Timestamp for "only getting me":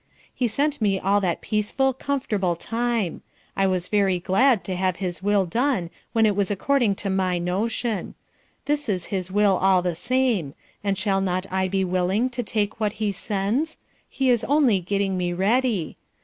14.45-15.33